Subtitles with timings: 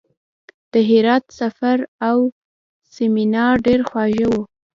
[0.71, 1.77] د هرات سفر
[2.09, 2.17] او
[2.95, 4.41] سیمینار ډېر خواږه وو.